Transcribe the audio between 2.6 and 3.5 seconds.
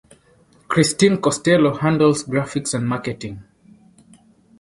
and marketing.